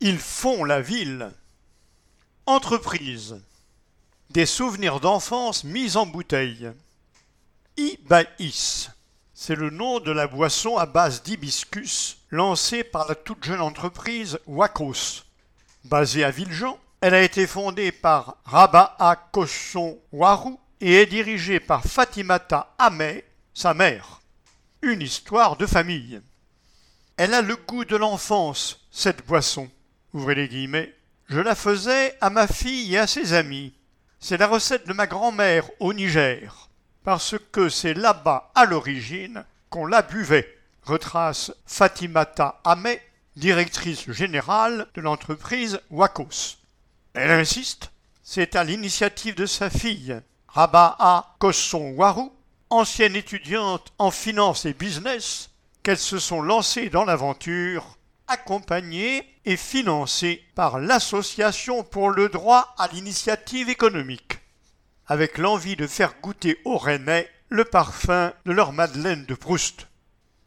[0.00, 1.32] Ils font la ville.
[2.44, 3.40] Entreprise.
[4.28, 6.70] Des souvenirs d'enfance mis en bouteille.
[7.78, 8.90] Ibaïs.
[9.32, 14.38] C'est le nom de la boisson à base d'hibiscus lancée par la toute jeune entreprise
[14.46, 15.24] Wakos.
[15.84, 21.84] Basée à Villejean, elle a été fondée par Raba'a Kosson Waru et est dirigée par
[21.84, 23.24] Fatimata Ahmed,
[23.54, 24.20] sa mère.
[24.82, 26.20] Une histoire de famille.
[27.16, 29.70] Elle a le goût de l'enfance, cette boisson.
[30.16, 30.94] Ouvrez les guillemets.
[31.28, 33.74] Je la faisais à ma fille et à ses amis.
[34.18, 36.70] C'est la recette de ma grand-mère au Niger,
[37.04, 42.98] parce que c'est là-bas, à l'origine, qu'on la buvait, retrace Fatimata Ahmed,
[43.36, 46.56] directrice générale de l'entreprise Wakos.
[47.12, 47.90] Elle insiste,
[48.22, 52.30] c'est à l'initiative de sa fille, Raba'a Kosson Waru,
[52.70, 55.50] ancienne étudiante en finance et business,
[55.82, 57.98] qu'elles se sont lancées dans l'aventure,
[58.28, 64.38] accompagnées et financées par l'Association pour le droit à l'initiative économique,
[65.06, 69.86] avec l'envie de faire goûter aux Rennais le parfum de leur Madeleine de Proust.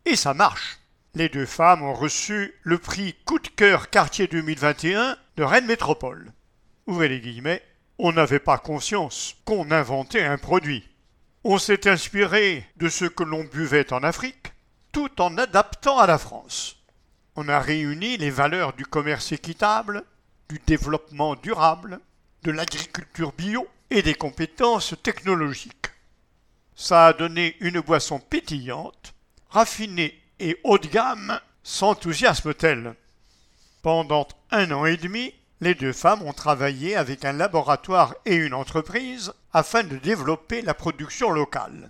[0.05, 0.79] Et ça marche.
[1.15, 6.33] Les deux femmes ont reçu le prix Coup de cœur quartier 2021 de Rennes Métropole.
[6.87, 7.63] Ouvrez les guillemets.
[7.97, 10.87] On n'avait pas conscience qu'on inventait un produit.
[11.43, 14.53] On s'est inspiré de ce que l'on buvait en Afrique,
[14.91, 16.78] tout en adaptant à la France.
[17.41, 20.03] On a réuni les valeurs du commerce équitable,
[20.49, 22.01] du développement durable,
[22.43, 25.87] de l'agriculture bio et des compétences technologiques.
[26.75, 29.13] Ça a donné une boisson pétillante,
[29.51, 32.93] raffinée et haut de gamme, s'enthousiasme-t-elle.
[33.83, 38.53] Pendant un an et demi, les deux femmes ont travaillé avec un laboratoire et une
[38.53, 41.89] entreprise afin de développer la production locale.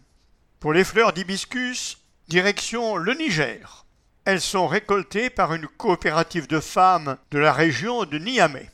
[0.60, 3.88] Pour les fleurs d'hibiscus, direction le Niger.
[4.32, 8.70] Elles sont récoltées par une coopérative de femmes de la région de Niamey.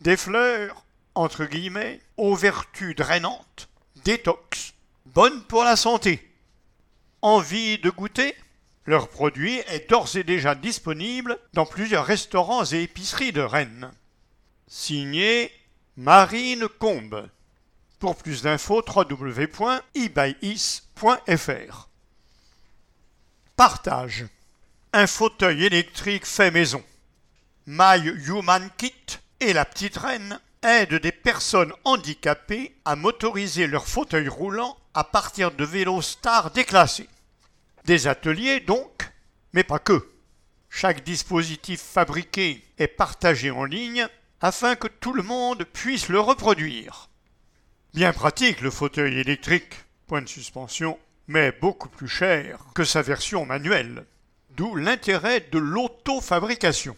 [0.00, 0.84] Des fleurs,
[1.16, 3.68] entre guillemets, aux vertus drainantes,
[4.04, 4.74] détox,
[5.06, 6.32] bonnes pour la santé.
[7.22, 8.36] Envie de goûter?
[8.86, 13.90] Leur produit est d'ores et déjà disponible dans plusieurs restaurants et épiceries de Rennes.
[14.68, 15.50] Signé
[15.96, 17.28] Marine Combe.
[17.98, 19.88] Pour plus d'infos, www.ebyis.fr.
[23.56, 24.26] Partage.
[24.96, 26.80] Un fauteuil électrique fait maison.
[27.66, 34.28] My Human Kit et la petite reine aident des personnes handicapées à motoriser leur fauteuil
[34.28, 37.08] roulant à partir de vélos stars déclassés.
[37.86, 39.10] Des ateliers donc,
[39.52, 40.08] mais pas que.
[40.70, 44.06] Chaque dispositif fabriqué est partagé en ligne
[44.40, 47.08] afin que tout le monde puisse le reproduire.
[47.94, 49.74] Bien pratique le fauteuil électrique,
[50.06, 54.06] point de suspension, mais beaucoup plus cher que sa version manuelle,
[54.56, 56.96] d'où l'intérêt de l'auto-fabrication.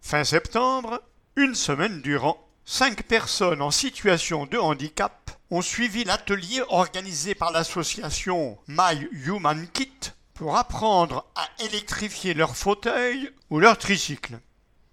[0.00, 1.02] Fin septembre,
[1.36, 8.58] une semaine durant, cinq personnes en situation de handicap ont suivi l'atelier organisé par l'association
[8.68, 14.38] My Human Kit pour apprendre à électrifier leur fauteuil ou leur tricycle,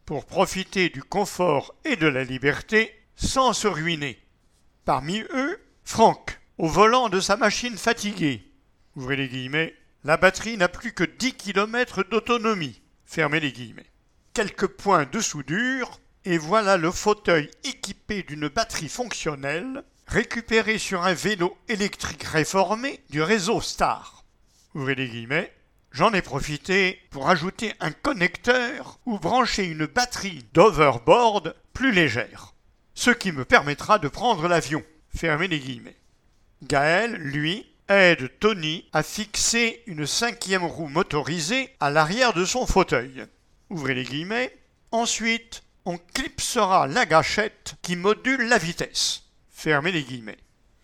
[0.05, 4.19] pour profiter du confort et de la liberté sans se ruiner.
[4.85, 8.47] Parmi eux, Franck, au volant de sa machine fatiguée.
[8.95, 9.75] Ouvrez les guillemets.
[10.03, 12.81] La batterie n'a plus que 10 km d'autonomie.
[13.05, 13.89] Fermez les guillemets.
[14.33, 21.13] Quelques points de soudure, et voilà le fauteuil équipé d'une batterie fonctionnelle, récupéré sur un
[21.13, 24.25] vélo électrique réformé du réseau Star.
[24.73, 25.53] Ouvrez les guillemets.
[25.91, 32.51] J'en ai profité pour ajouter un connecteur ou brancher une batterie d'overboard plus légère
[32.93, 34.83] ce qui me permettra de prendre l'avion.
[35.15, 35.97] Fermez les guillemets.
[36.63, 43.25] Gaël, lui, aide Tony à fixer une cinquième roue motorisée à l'arrière de son fauteuil.
[43.69, 44.57] Ouvrez les guillemets.
[44.91, 49.23] Ensuite, on clipsera la gâchette qui module la vitesse.
[49.49, 50.37] Fermez les guillemets.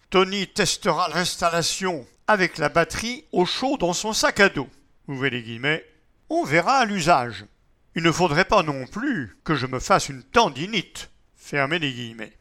[0.09, 4.69] Tony testera l'installation avec la batterie au chaud dans son sac à dos.
[5.07, 5.85] Ouvrez les guillemets.
[6.29, 7.45] On verra l'usage.
[7.95, 11.09] Il ne faudrait pas non plus que je me fasse une tendinite.
[11.35, 12.33] Fermez les guillemets.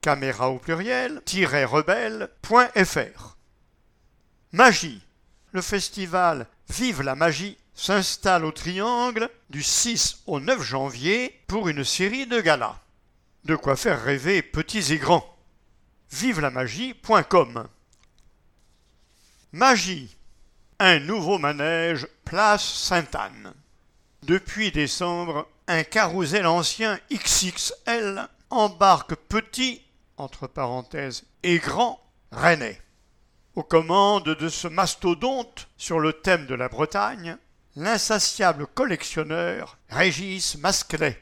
[0.00, 3.36] Caméra au pluriel-rebelle.fr
[4.52, 5.02] Magie.
[5.52, 11.84] Le festival Vive la magie s'installe au Triangle du 6 au 9 janvier pour une
[11.84, 12.80] série de galas.
[13.44, 15.35] De quoi faire rêver petits et grands.
[16.12, 17.68] Vive la magie.com
[19.52, 20.16] Magie.
[20.78, 23.52] Un nouveau manège place Sainte-Anne.
[24.22, 29.82] Depuis décembre, un carrousel ancien XXL embarque petit,
[30.16, 32.00] entre parenthèses, et grand
[32.30, 32.80] rennais.
[33.54, 37.36] Aux commandes de ce mastodonte sur le thème de la Bretagne,
[37.74, 41.20] l'insatiable collectionneur Régis Masclet.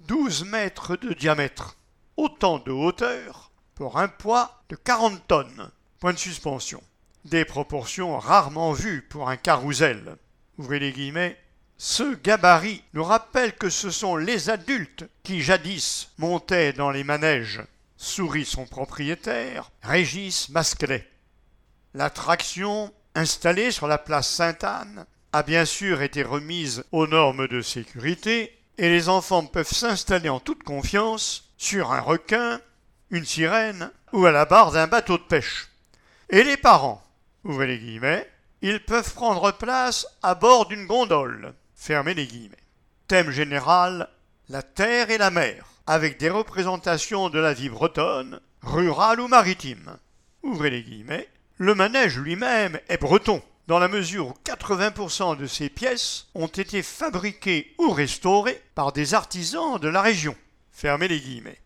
[0.00, 1.76] 12 mètres de diamètre,
[2.16, 3.51] autant de hauteur
[3.82, 5.68] pour un poids de 40 tonnes.
[5.98, 6.80] Point de suspension.
[7.24, 10.18] Des proportions rarement vues pour un carrousel.
[10.56, 11.36] Ouvrez les guillemets.
[11.78, 17.60] Ce gabarit nous rappelle que ce sont les adultes qui jadis montaient dans les manèges,
[17.96, 21.10] sourit son propriétaire, Régis Masclet.
[21.92, 28.56] L'attraction, installée sur la place Sainte-Anne, a bien sûr été remise aux normes de sécurité
[28.78, 32.60] et les enfants peuvent s'installer en toute confiance sur un requin,
[33.12, 35.68] une sirène ou à la barre d'un bateau de pêche.
[36.30, 37.04] Et les parents,
[37.44, 38.28] ouvrez les guillemets,
[38.62, 42.56] ils peuvent prendre place à bord d'une gondole, fermez les guillemets.
[43.06, 44.08] Thème général,
[44.48, 49.98] la terre et la mer, avec des représentations de la vie bretonne, rurale ou maritime.
[50.42, 55.68] Ouvrez les guillemets, le manège lui-même est breton dans la mesure où 80% de ces
[55.68, 60.34] pièces ont été fabriquées ou restaurées par des artisans de la région.
[60.72, 61.61] Fermez les guillemets.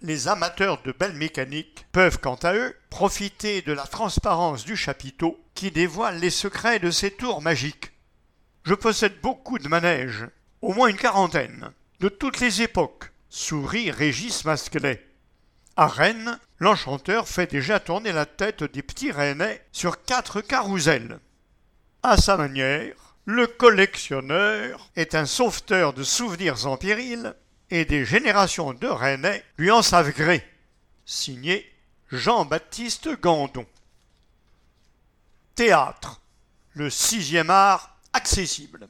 [0.00, 5.40] Les amateurs de belles mécaniques peuvent quant à eux profiter de la transparence du chapiteau
[5.54, 7.90] qui dévoile les secrets de ces tours magiques.
[8.62, 10.28] Je possède beaucoup de manèges,
[10.62, 15.04] au moins une quarantaine, de toutes les époques, sourit Régis Masquelet.
[15.74, 21.18] À Rennes, l'enchanteur fait déjà tourner la tête des petits Rennais sur quatre carousels.
[22.04, 27.34] À sa manière, le collectionneur est un sauveteur de souvenirs en péril
[27.70, 30.46] et des générations de Rennais lui en savent gré.
[31.04, 31.70] Signé
[32.10, 33.66] Jean-Baptiste Gandon.
[35.54, 36.20] Théâtre.
[36.72, 38.88] Le sixième art accessible.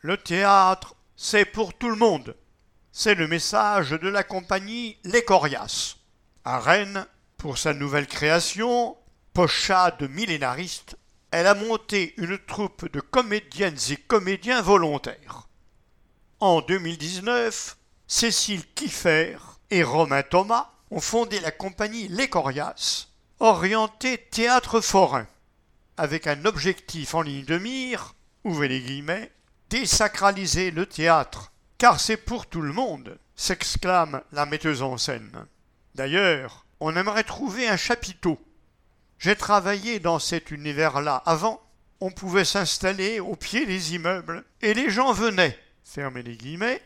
[0.00, 2.36] Le théâtre, c'est pour tout le monde.
[2.92, 5.96] C'est le message de la compagnie Les Corias.
[6.44, 7.06] À Rennes,
[7.36, 8.96] pour sa nouvelle création,
[9.32, 10.96] Pochade millénariste,
[11.30, 15.48] elle a monté une troupe de comédiennes et comédiens volontaires.
[16.40, 19.36] En 2019, Cécile Kiffer
[19.70, 23.08] et Romain Thomas ont fondé la compagnie Les Corias,
[23.40, 25.26] orientée théâtre forain,
[25.96, 29.32] avec un objectif en ligne de mire, ouvrez les guillemets,
[29.70, 35.46] désacraliser le théâtre, car c'est pour tout le monde, s'exclame la metteuse en scène.
[35.94, 38.38] D'ailleurs, on aimerait trouver un chapiteau
[39.22, 41.62] j'ai travaillé dans cet univers-là avant.
[42.00, 46.82] On pouvait s'installer au pied des immeubles et les gens venaient, fermez les guillemets,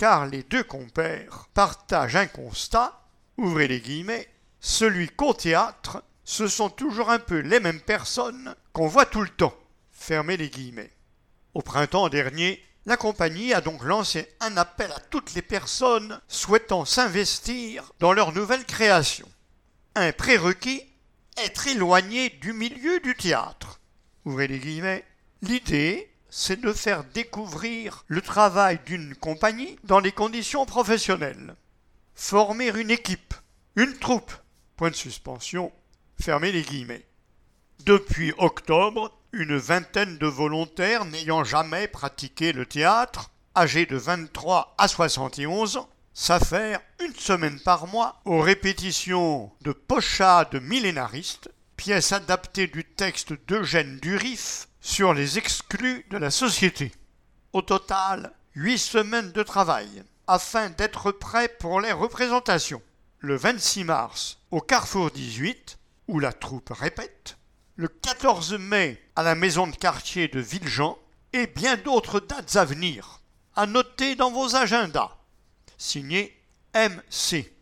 [0.00, 3.02] car les deux compères partagent un constat,
[3.36, 8.86] ouvrez les guillemets, celui qu'au théâtre, ce sont toujours un peu les mêmes personnes qu'on
[8.86, 9.54] voit tout le temps,
[9.92, 10.90] fermez les guillemets.
[11.52, 16.86] Au printemps dernier, la compagnie a donc lancé un appel à toutes les personnes souhaitant
[16.86, 19.28] s'investir dans leur nouvelle création.
[19.96, 20.82] Un prérequis
[21.36, 23.82] être éloigné du milieu du théâtre.
[24.24, 25.04] Ouvrez les guillemets.
[25.42, 31.56] L'idée, c'est de faire découvrir le travail d'une compagnie dans les conditions professionnelles.
[32.14, 33.34] Former une équipe,
[33.76, 34.32] une troupe.
[34.76, 35.72] Point de suspension.
[36.20, 37.04] Fermez les guillemets.
[37.84, 44.88] Depuis octobre, une vingtaine de volontaires n'ayant jamais pratiqué le théâtre âgés de 23 à
[44.88, 52.84] 71 ans, s'affairent une semaine par mois aux répétitions de pochades millénaristes, pièce adaptée du
[52.84, 56.92] texte d'Eugène Durif sur les exclus de la société.
[57.52, 62.82] Au total, huit semaines de travail afin d'être prêt pour les représentations.
[63.18, 67.36] Le 26 mars, au Carrefour 18, où la troupe répète,
[67.76, 70.98] le 14 mai à la maison de quartier de Villejean
[71.32, 73.20] et bien d'autres dates à venir.
[73.56, 75.16] À noter dans vos agendas.
[75.76, 76.36] Signé
[76.74, 77.52] MC.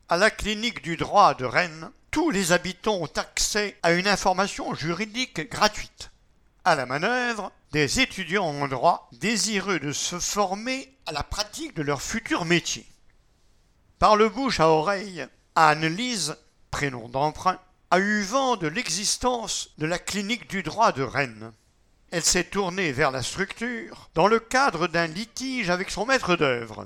[0.09, 4.75] À la clinique du droit de Rennes, tous les habitants ont accès à une information
[4.75, 6.11] juridique gratuite.
[6.65, 11.83] À la manœuvre, des étudiants en droit désireux de se former à la pratique de
[11.83, 12.85] leur futur métier.
[13.97, 16.35] Par le bouche à oreille, Anne-Lise,
[16.69, 21.53] prénom d'emprunt, a eu vent de l'existence de la clinique du droit de Rennes.
[22.11, 26.85] Elle s'est tournée vers la structure dans le cadre d'un litige avec son maître d'œuvre.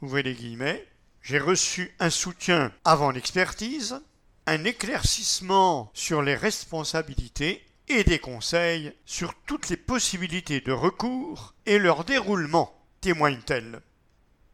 [0.00, 0.84] Ouvrez les guillemets.
[1.24, 3.98] J'ai reçu un soutien avant l'expertise,
[4.44, 11.78] un éclaircissement sur les responsabilités et des conseils sur toutes les possibilités de recours et
[11.78, 13.80] leur déroulement, témoigne-t-elle.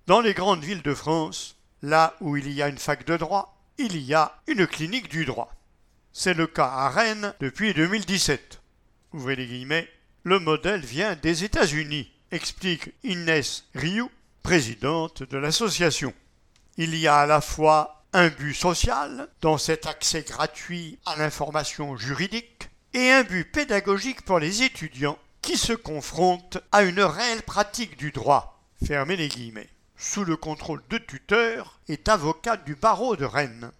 [0.07, 3.61] Dans les grandes villes de France, là où il y a une fac de droit,
[3.77, 5.53] il y a une clinique du droit.
[6.13, 8.61] C'est le cas à Rennes depuis 2017.
[9.13, 9.89] Ouvrez les guillemets.
[10.23, 14.13] Le modèle vient des États-Unis, explique Inès Rioux,
[14.45, 16.15] présidente de l'association.
[16.83, 21.95] Il y a à la fois un but social dans cet accès gratuit à l'information
[21.99, 27.99] juridique et un but pédagogique pour les étudiants qui se confrontent à une réelle pratique
[27.99, 28.63] du droit.
[28.83, 29.69] Fermez les guillemets
[29.99, 33.73] sous le contrôle de tuteurs, est avocat du barreau de Rennes.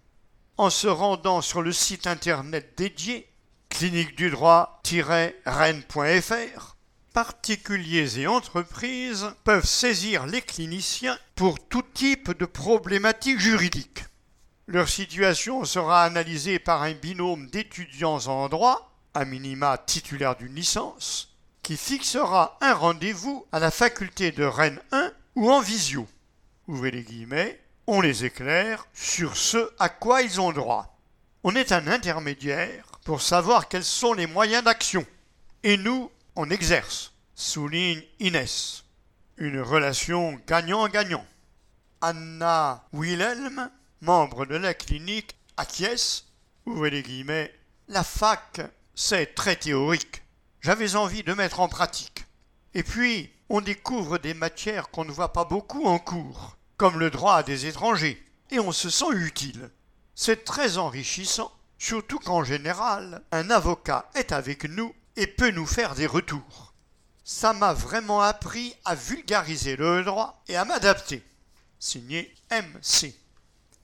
[0.57, 3.27] En se rendant sur le site internet dédié
[3.69, 6.75] clinique du droit-rennes.fr,
[7.13, 14.05] particuliers et entreprises peuvent saisir les cliniciens pour tout type de problématiques juridiques.
[14.67, 21.35] Leur situation sera analysée par un binôme d'étudiants en droit, à minima titulaire d'une licence,
[21.61, 26.07] qui fixera un rendez-vous à la faculté de Rennes 1 ou en visio.
[26.67, 30.97] Ouvrez les guillemets, on les éclaire sur ce à quoi ils ont droit.
[31.43, 35.05] On est un intermédiaire pour savoir quels sont les moyens d'action.
[35.63, 38.83] Et nous, on exerce, souligne Inès.
[39.37, 41.25] Une relation gagnant-gagnant.
[42.01, 43.69] Anna Wilhelm,
[44.01, 46.27] membre de la clinique, acquiesce,
[46.65, 47.53] ouvrez les guillemets,
[47.87, 48.61] la fac,
[48.95, 50.23] c'est très théorique.
[50.61, 52.25] J'avais envie de mettre en pratique.
[52.73, 57.09] Et puis, on découvre des matières qu'on ne voit pas beaucoup en cours, comme le
[57.09, 59.69] droit des étrangers, et on se sent utile.
[60.15, 65.95] C'est très enrichissant, surtout qu'en général, un avocat est avec nous et peut nous faire
[65.95, 66.73] des retours.
[67.23, 71.23] Ça m'a vraiment appris à vulgariser le droit et à m'adapter.
[71.79, 73.15] Signé MC.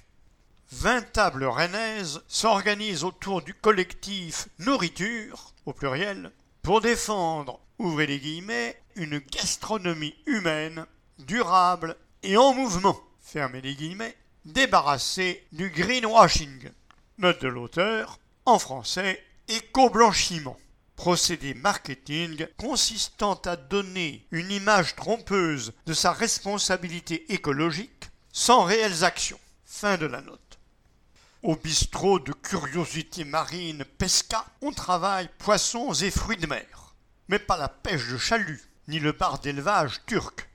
[0.72, 6.32] Vingt tables rennaises s'organisent autour du collectif Nourriture, au pluriel,
[6.63, 10.85] pour défendre, ouvrez les guillemets, une gastronomie humaine,
[11.19, 16.69] durable et en mouvement, fermez les guillemets, débarrassé du greenwashing.
[17.17, 20.57] Note de l'auteur, en français, éco-blanchiment.
[20.95, 29.39] Procédé marketing consistant à donner une image trompeuse de sa responsabilité écologique sans réelles actions.
[29.65, 30.59] Fin de la note.
[31.41, 36.95] Au bistrot de curiosité marine Pesca, on travaille poissons et fruits de mer.
[37.27, 40.50] Mais pas la pêche de chalut, ni le bar d'élevage turc.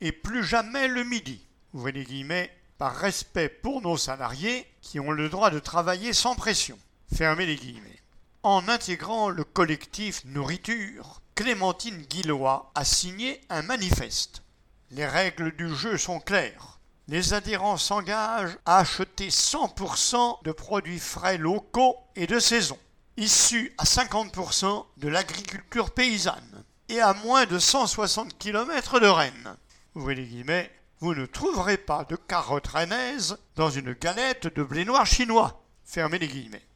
[0.00, 1.46] Et plus jamais le midi.
[1.72, 6.34] Ouvrez les guillemets, par respect pour nos salariés qui ont le droit de travailler sans
[6.34, 6.78] pression.
[7.14, 8.00] Fermez les guillemets.
[8.42, 14.42] En intégrant le collectif Nourriture, Clémentine Guillois a signé un manifeste.
[14.90, 16.80] Les règles du jeu sont claires.
[17.08, 22.78] Les adhérents s'engagent à acheter 100% de produits frais locaux et de saison,
[23.16, 29.56] issus à 50% de l'agriculture paysanne et à moins de 160 km de Rennes.
[29.94, 30.70] Les guillemets,
[31.00, 35.64] vous ne trouverez pas de carottes rennaises dans une galette de blé noir chinois.
[35.84, 36.66] Fermez les guillemets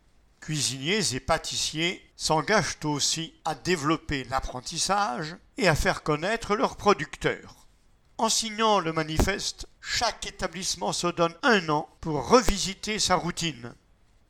[0.47, 7.67] cuisiniers et pâtissiers s'engagent aussi à développer l'apprentissage et à faire connaître leurs producteurs.
[8.17, 13.75] En signant le manifeste, chaque établissement se donne un an pour revisiter sa routine.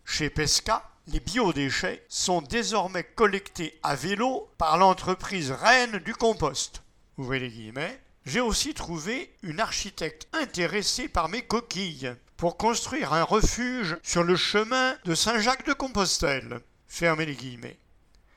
[0.07, 6.83] Chez Pesca, les biodéchets sont désormais collectés à vélo par l'entreprise reine du compost.
[7.17, 8.01] Ouvrez les guillemets.
[8.25, 14.35] J'ai aussi trouvé une architecte intéressée par mes coquilles pour construire un refuge sur le
[14.35, 16.61] chemin de Saint-Jacques-de-Compostelle.
[16.89, 17.79] Fermez les guillemets.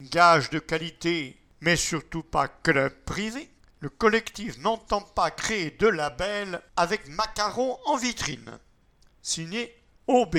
[0.02, 3.50] Gage de qualité, mais surtout pas club privé,
[3.80, 8.60] le collectif n'entend pas créer de label avec macarons en vitrine.
[9.22, 9.76] Signé
[10.08, 10.38] OB.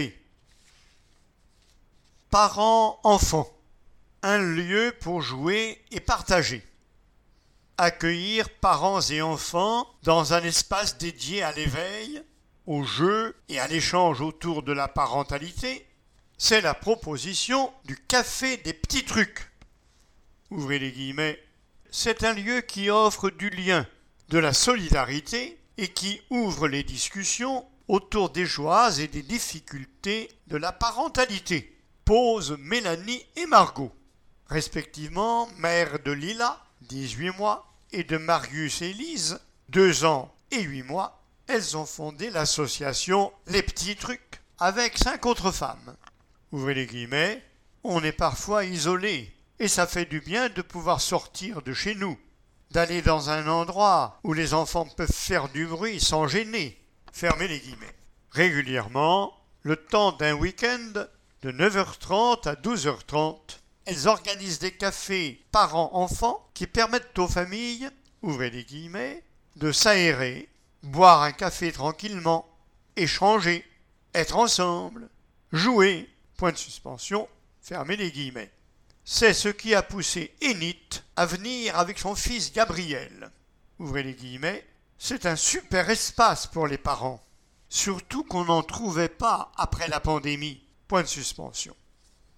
[2.31, 3.51] Parents-enfants.
[4.23, 6.65] Un lieu pour jouer et partager.
[7.77, 12.23] Accueillir parents et enfants dans un espace dédié à l'éveil,
[12.67, 15.85] au jeu et à l'échange autour de la parentalité,
[16.39, 19.51] c'est la proposition du café des petits trucs.
[20.53, 21.43] Ouvrez les guillemets.
[21.91, 23.89] C'est un lieu qui offre du lien,
[24.29, 30.57] de la solidarité et qui ouvre les discussions autour des joies et des difficultés de
[30.57, 31.77] la parentalité.
[32.59, 33.93] Mélanie et Margot,
[34.49, 40.83] respectivement mère de Lila, 18 mois, et de Marius et Lise, 2 ans et 8
[40.83, 45.95] mois, elles ont fondé l'association Les Petits Trucs avec cinq autres femmes.
[46.51, 47.45] Ouvrez les guillemets,
[47.85, 52.19] on est parfois isolé et ça fait du bien de pouvoir sortir de chez nous,
[52.73, 56.77] d'aller dans un endroit où les enfants peuvent faire du bruit sans gêner.
[57.13, 57.97] Fermez les guillemets.
[58.33, 61.07] Régulièrement, le temps d'un week-end,
[61.43, 67.89] de 9h30 à 12h30, elles organisent des cafés parents-enfants qui permettent aux familles,
[68.23, 69.25] ouvrez les guillemets,
[69.57, 70.49] de s'aérer
[70.83, 72.49] boire un café tranquillement,
[72.97, 73.65] échanger,
[74.15, 75.09] être ensemble,
[75.53, 77.29] jouer, point de suspension,
[77.63, 78.51] fermez les guillemets.
[79.05, 80.77] C'est ce qui a poussé Enid
[81.17, 83.31] à venir avec son fils Gabriel.
[83.79, 84.67] Ouvrez les guillemets.
[84.99, 87.23] C'est un super espace pour les parents.
[87.69, 90.63] Surtout qu'on n'en trouvait pas après la pandémie.
[90.91, 91.77] Point de suspension.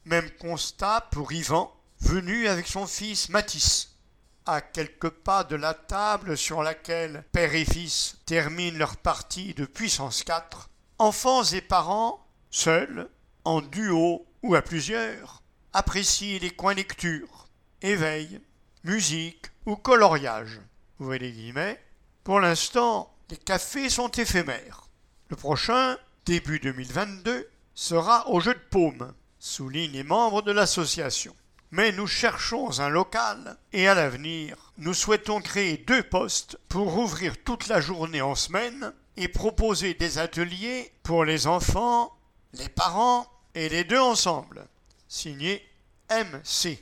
[0.04, 3.96] Même constat pour Yvan, venu avec son fils Matisse
[4.44, 9.64] à quelques pas de la table sur laquelle père et fils terminent leur partie de
[9.64, 13.08] puissance 4, enfants et parents, seuls,
[13.46, 17.48] en duo ou à plusieurs, apprécient les coins lecture,
[17.80, 18.38] éveil,
[18.84, 20.60] musique ou coloriage.
[21.00, 21.78] Les.
[22.22, 24.90] Pour l'instant, les cafés sont éphémères.
[25.30, 31.34] Le prochain, début 2022, sera au jeu de paume, soulignent les membres de l'association
[31.72, 37.42] mais nous cherchons un local et à l'avenir, nous souhaitons créer deux postes pour ouvrir
[37.42, 42.14] toute la journée en semaine et proposer des ateliers pour les enfants,
[42.52, 44.66] les parents et les deux ensemble.
[45.08, 45.66] Signé
[46.10, 46.78] MC.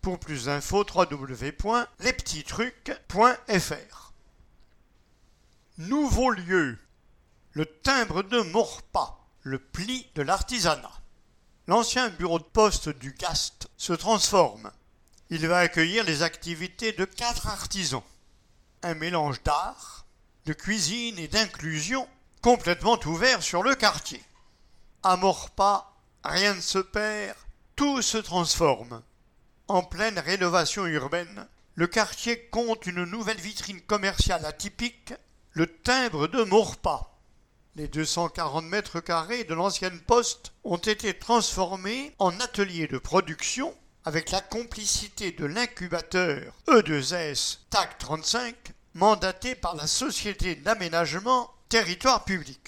[0.00, 0.86] Pour plus d'infos.
[5.76, 6.78] Nouveau lieu.
[7.52, 11.00] Le timbre de Maurepas, le pli de l'artisanat
[11.70, 14.72] l'ancien bureau de poste du GAST se transforme.
[15.28, 18.02] Il va accueillir les activités de quatre artisans.
[18.82, 20.04] Un mélange d'art,
[20.46, 22.08] de cuisine et d'inclusion
[22.42, 24.20] complètement ouvert sur le quartier.
[25.04, 25.16] À
[25.54, 27.36] pas, rien ne se perd,
[27.76, 29.00] tout se transforme.
[29.68, 35.14] En pleine rénovation urbaine, le quartier compte une nouvelle vitrine commerciale atypique,
[35.52, 37.09] le timbre de Maurepas.
[37.80, 44.30] Les 240 mètres carrés de l'ancienne poste ont été transformés en atelier de production avec
[44.32, 48.54] la complicité de l'incubateur E2S TAC 35
[48.92, 52.60] mandaté par la société d'aménagement territoire public.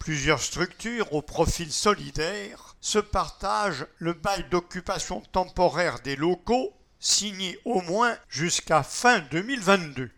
[0.00, 7.82] Plusieurs structures au profil solidaire se partagent le bail d'occupation temporaire des locaux signé au
[7.82, 10.10] moins jusqu'à fin 2022.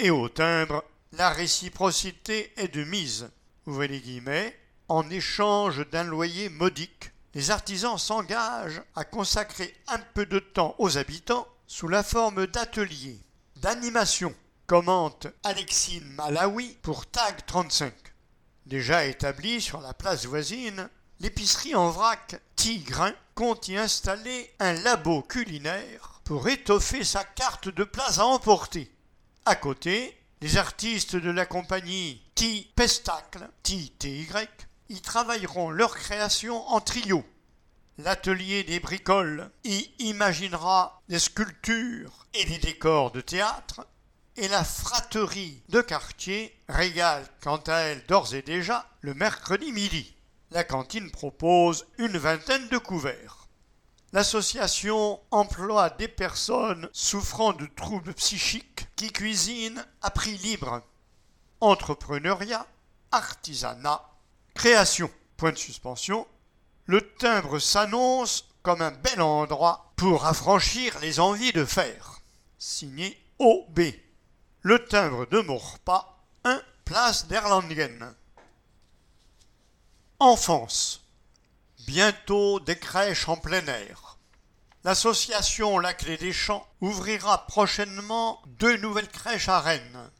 [0.00, 3.30] Et au timbre, la réciprocité est de mise.
[4.88, 10.96] En échange d'un loyer modique, les artisans s'engagent à consacrer un peu de temps aux
[10.96, 13.20] habitants sous la forme d'ateliers,
[13.56, 14.34] d'animation,
[14.66, 17.92] commente Alexine Malawi pour Tag 35.
[18.64, 20.88] Déjà établie sur la place voisine,
[21.20, 27.84] l'épicerie en vrac Tigrin compte y installer un labo culinaire pour étoffer sa carte de
[27.84, 28.90] plats à emporter.
[29.44, 34.28] À côté, les artistes de la compagnie T Pestacle, TTY,
[34.88, 37.24] y travailleront leur création en trio.
[37.98, 43.86] L'atelier des bricoles y imaginera des sculptures et des décors de théâtre,
[44.36, 50.14] et la fraterie de quartier régale quant à elle d'ores et déjà le mercredi midi.
[50.52, 53.37] La cantine propose une vingtaine de couverts.
[54.12, 60.82] L'association emploie des personnes souffrant de troubles psychiques qui cuisinent à prix libre.
[61.60, 62.66] Entrepreneuriat,
[63.12, 64.08] artisanat,
[64.54, 65.10] création.
[65.36, 66.26] Point de suspension.
[66.86, 72.22] Le timbre s'annonce comme un bel endroit pour affranchir les envies de faire.
[72.58, 73.80] Signé OB.
[74.62, 78.14] Le timbre de Maurepas, 1 place d'Erlangen.
[80.18, 81.07] Enfance.
[81.88, 84.18] Bientôt des crèches en plein air.
[84.84, 90.10] L'association La Clé des Champs ouvrira prochainement deux nouvelles crèches à Rennes.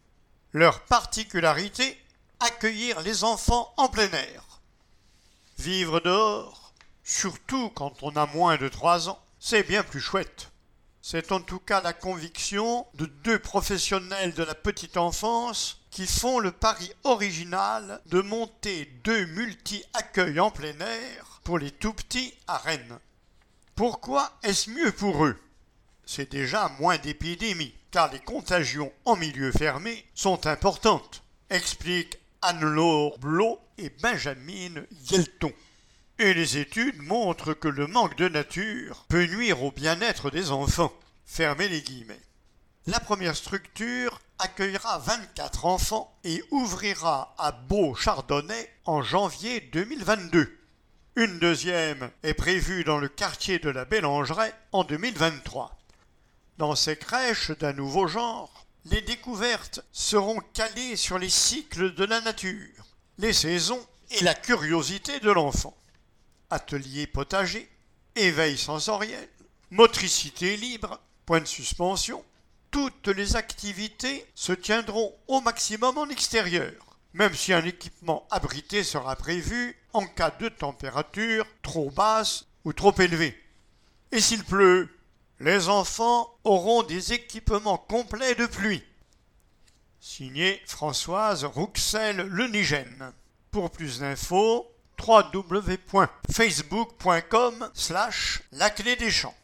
[0.55, 2.03] Leur particularité
[2.41, 4.63] accueillir les enfants en plein air.
[5.59, 6.73] Vivre dehors,
[7.05, 10.51] surtout quand on a moins de trois ans, c'est bien plus chouette.
[11.03, 16.39] C'est en tout cas la conviction de deux professionnels de la petite enfance qui font
[16.39, 22.99] le pari original de monter deux multi-accueils en plein air les tout petits à Rennes.
[23.75, 25.39] Pourquoi est-ce mieux pour eux?
[26.05, 33.61] C'est déjà moins d'épidémies, car les contagions en milieu fermé sont importantes, explique Anne-Laure Blot
[33.79, 35.53] et Benjamin Yelton.
[36.19, 40.93] Et les études montrent que le manque de nature peut nuire au bien-être des enfants.
[41.25, 42.21] Fermez les guillemets.
[42.87, 50.58] La première structure accueillera 24 enfants et ouvrira à Beau-Chardonnay en janvier 2022.
[51.19, 55.77] Une deuxième est prévue dans le quartier de la Bélangeraie en 2023.
[56.59, 62.21] Dans ces crèches d'un nouveau genre, les découvertes seront calées sur les cycles de la
[62.21, 62.87] nature,
[63.19, 65.77] les saisons et la curiosité de l'enfant.
[66.51, 67.69] Atelier potager,
[68.15, 69.29] éveil sensoriel,
[69.73, 72.25] motricité libre, point de suspension,
[72.71, 79.17] toutes les activités se tiendront au maximum en extérieur, même si un équipement abrité sera
[79.17, 83.39] prévu en cas de température trop basse ou trop élevée.
[84.13, 84.89] Et s'il pleut,
[85.41, 88.83] les enfants auront des équipements complets de pluie.
[90.01, 93.13] Signé Françoise Rouxel-Lenigène.
[93.51, 99.35] Pour plus d'infos, www.facebook.com slash la clé des champs.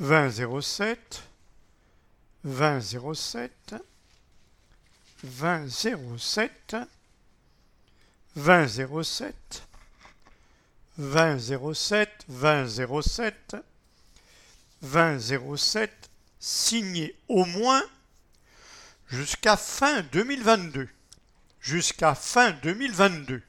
[0.00, 1.22] 2007,
[2.44, 3.74] 2007,
[5.22, 6.76] 2007,
[8.36, 9.34] 2007,
[10.96, 13.56] 2007, 2007,
[14.82, 17.82] 2007, signé au moins
[19.08, 20.88] jusqu'à fin 2022.
[21.60, 23.42] Jusqu'à fin 2022.